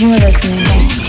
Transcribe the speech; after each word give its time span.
You're 0.00 0.16
listening 0.16 0.99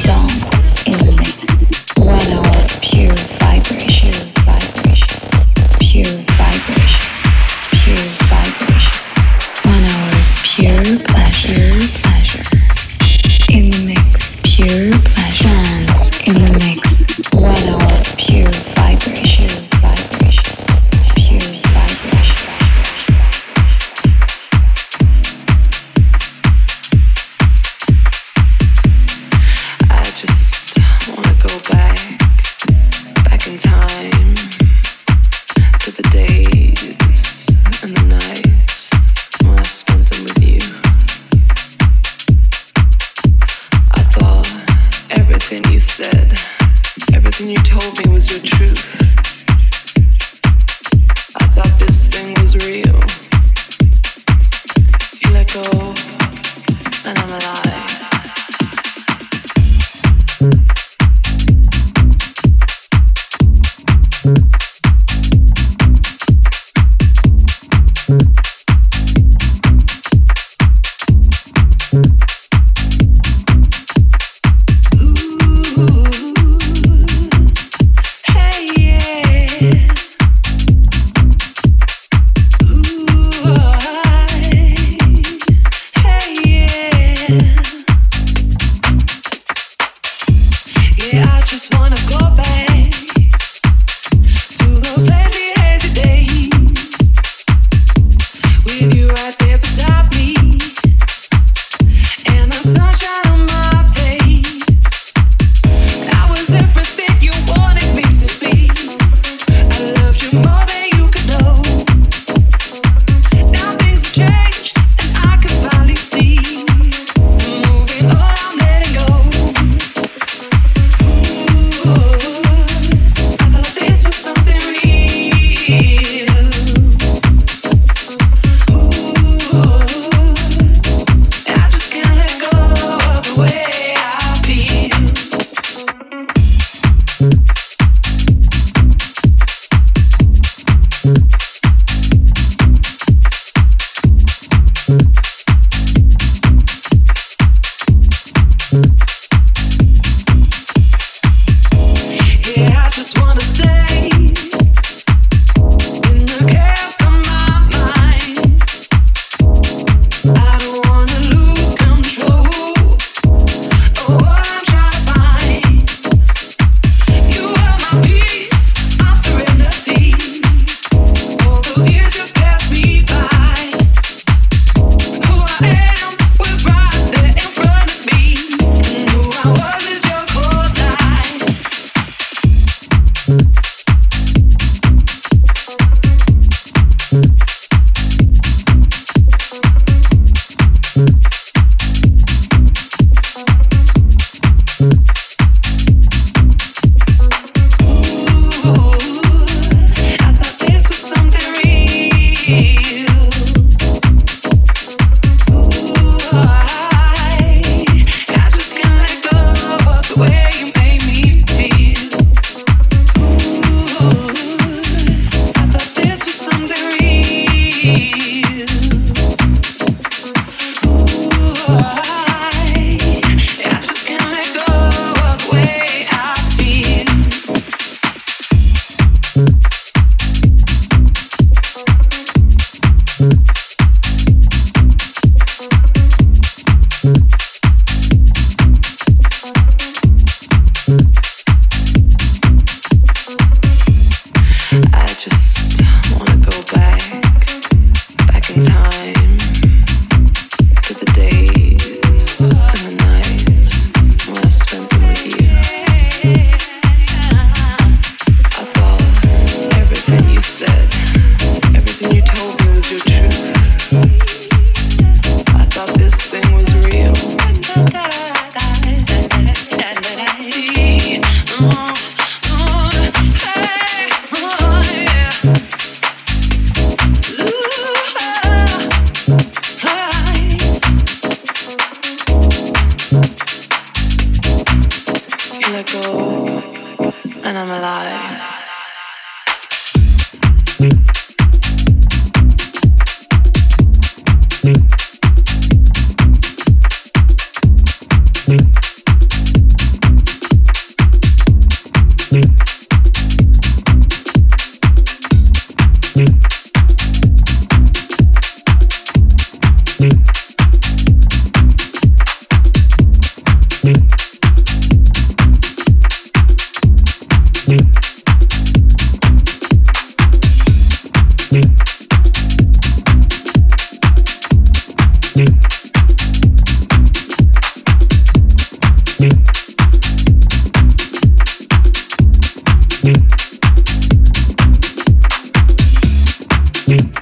sleep. 336.92 337.21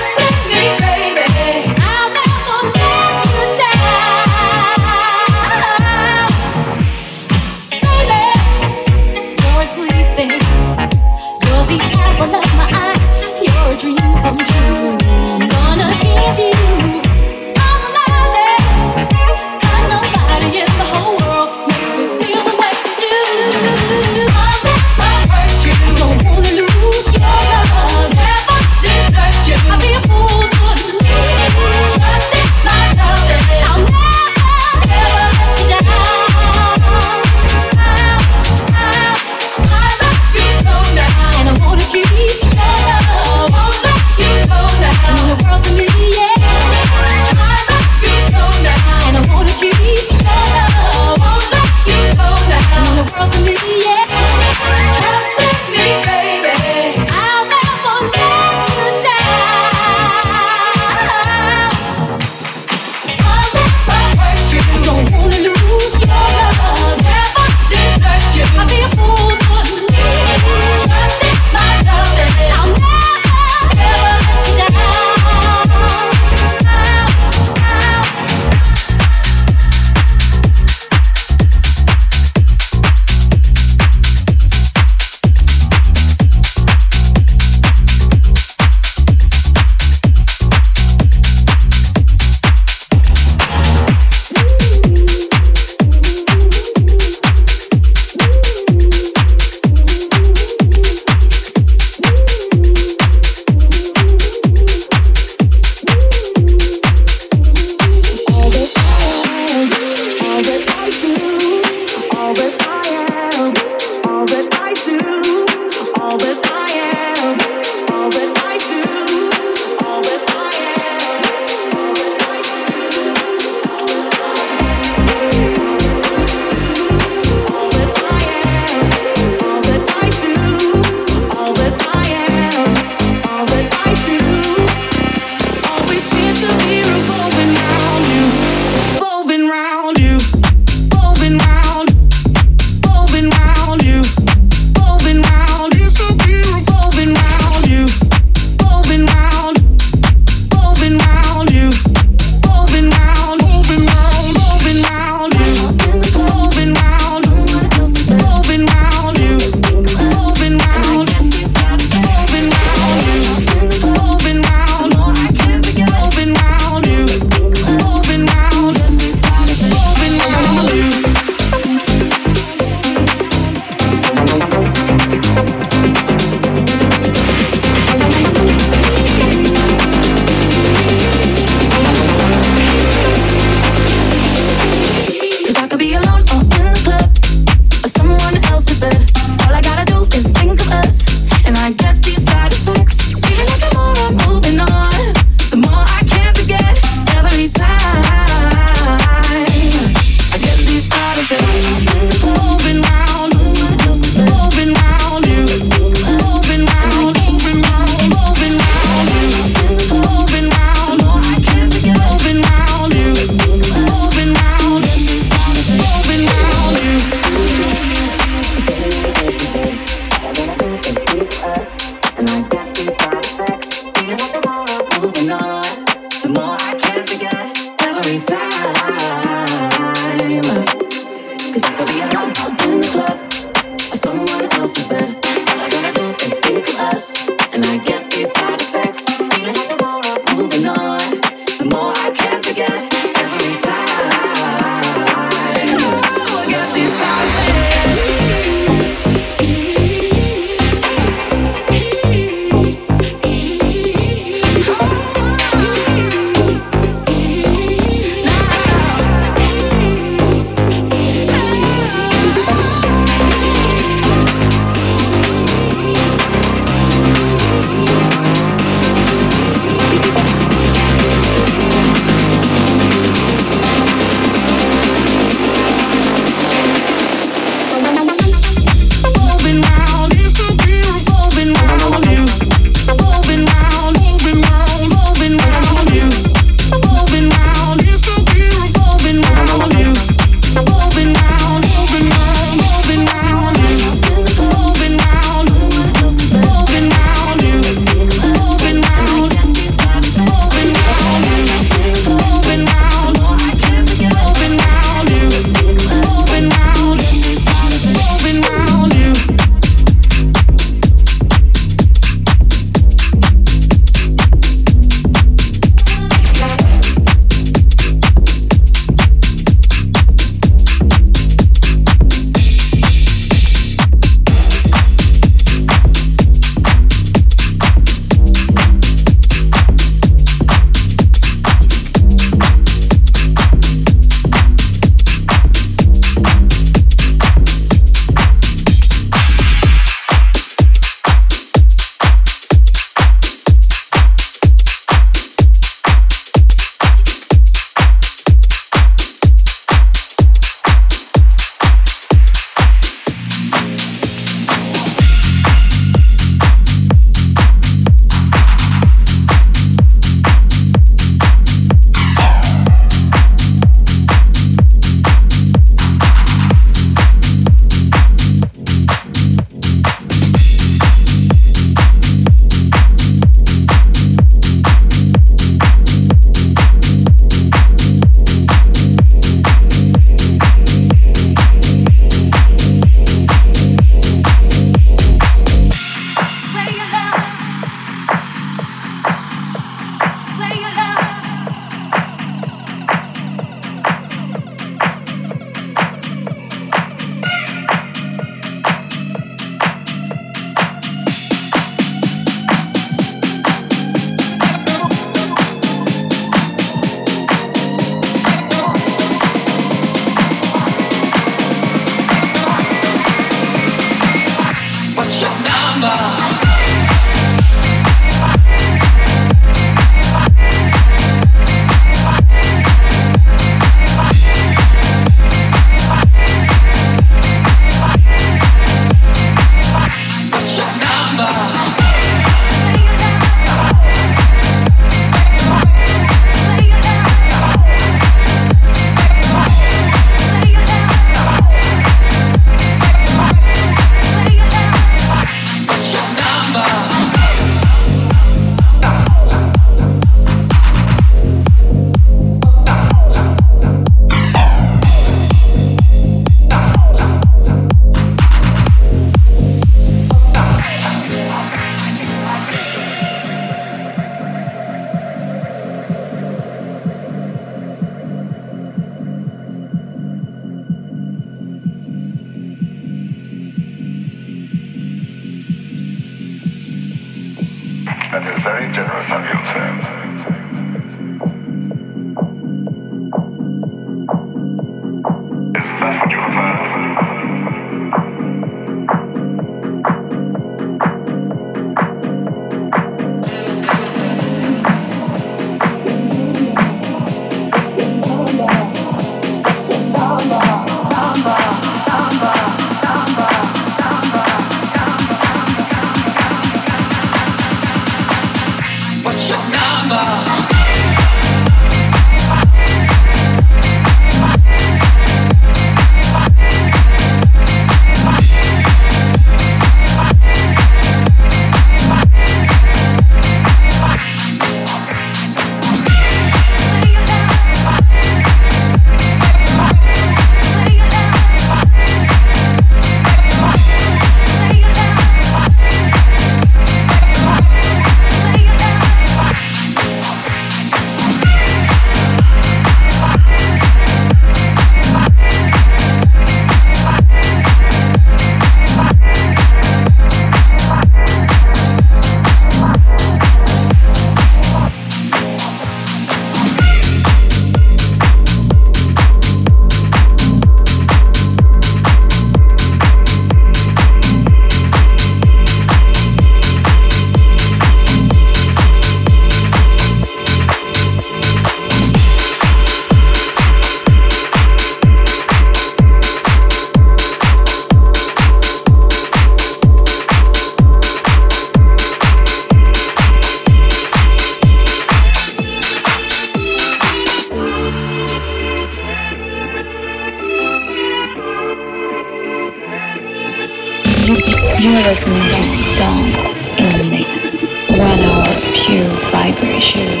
issues. 599.61 600.00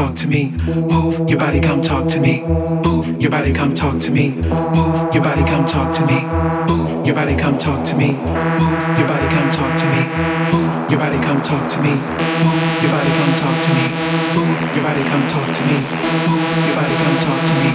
Talk 0.00 0.16
to 0.16 0.26
me. 0.26 0.48
Move 0.94 1.28
your 1.28 1.38
body, 1.38 1.60
come 1.60 1.82
talk 1.82 2.08
to 2.08 2.18
me. 2.18 2.40
Move 2.40 3.20
your 3.20 3.30
body, 3.30 3.52
come 3.52 3.74
talk 3.74 4.00
to 4.00 4.10
me. 4.10 4.30
Move 4.30 5.14
your 5.14 5.22
body, 5.22 5.44
come 5.44 5.66
talk 5.66 5.92
to 5.92 6.06
me. 6.06 6.24
Move 6.70 7.06
your 7.06 7.14
body, 7.14 7.36
come 7.36 7.58
talk 7.58 7.84
to 7.84 7.94
me. 7.96 8.12
Move 8.16 8.80
your 8.98 9.08
body, 9.12 9.28
come 9.28 9.50
talk 9.50 9.76
to 9.76 9.86
me. 9.92 10.00
Move 10.52 10.90
your 10.90 11.00
body, 11.00 11.18
come 11.20 11.42
talk 11.42 11.68
to 11.68 11.78
me. 11.84 11.92
Move 12.40 12.80
your 12.80 12.90
body, 12.90 13.10
come 13.18 13.34
talk 13.36 13.60
to 13.60 13.70
me. 13.76 13.84
Move 14.36 14.74
your 14.74 14.84
body, 14.88 15.02
come 15.04 15.26
talk 15.28 15.48
to 15.56 15.62
me. 15.68 15.76
Move 15.76 16.48
your 16.64 16.76
body, 16.80 16.94
come 17.02 17.16
talk 17.20 17.40
to 17.48 17.54
me. 17.60 17.70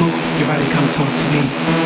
Move 0.00 0.16
your 0.38 0.48
body, 0.52 0.66
come 0.74 0.88
talk 0.92 1.12
to 1.16 1.24
me. 1.32 1.79